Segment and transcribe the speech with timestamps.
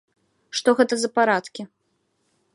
[0.59, 1.69] Што гэта за парадкі!